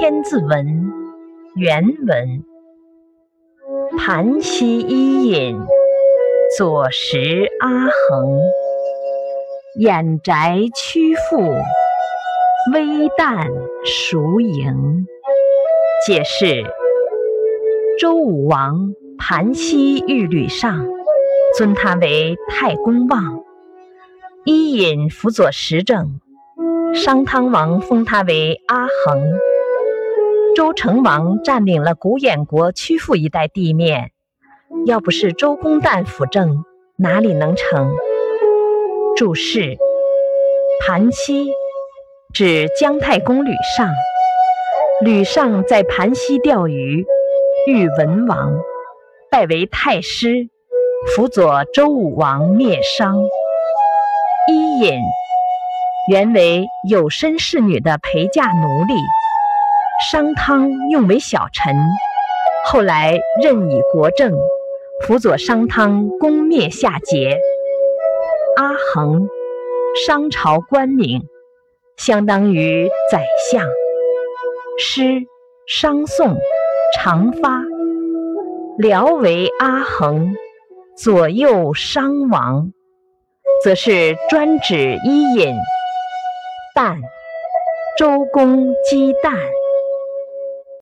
[0.00, 0.66] 千字文》
[1.56, 2.42] 原文：
[3.98, 5.60] 盘溪伊尹，
[6.56, 8.38] 左石阿衡。
[9.78, 11.52] 掩宅曲阜，
[12.72, 13.46] 微旦
[13.84, 15.04] 孰盈？
[16.06, 16.64] 解释：
[17.98, 20.82] 周武王盘溪遇吕尚，
[21.58, 23.44] 尊他为太公望。
[24.46, 26.18] 伊尹辅佐时政，
[26.94, 29.38] 商汤王封他为阿衡。
[30.56, 34.10] 周成王占领了古偃国曲阜一带地面，
[34.86, 36.64] 要不是周公旦辅政，
[36.96, 37.92] 哪里能成？
[39.16, 39.76] 注释：
[40.84, 41.50] 盘溪
[42.32, 43.88] 指姜太公吕尚，
[45.02, 47.04] 吕尚在盘溪钓鱼，
[47.66, 48.58] 遇文王，
[49.30, 50.48] 拜为太师，
[51.14, 53.16] 辅佐周武王灭商。
[54.48, 54.98] 伊尹
[56.10, 58.94] 原为有身侍女的陪嫁奴隶，
[60.00, 61.76] 商汤用为小臣，
[62.64, 64.32] 后来任以国政，
[65.02, 67.36] 辅佐商汤攻灭夏桀。
[68.56, 69.28] 阿衡，
[70.06, 71.28] 商朝官名，
[71.98, 73.68] 相当于宰相。
[74.78, 75.26] 诗
[75.66, 76.38] 商颂
[76.96, 77.60] 长发，
[78.78, 80.34] 辽为阿衡，
[80.96, 82.72] 左右商王，
[83.62, 85.54] 则是专指伊尹。
[86.74, 86.96] 旦，
[87.98, 89.36] 周公姬旦。